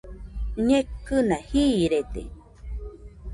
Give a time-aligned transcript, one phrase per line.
[0.67, 2.23] Ñekɨna jiiride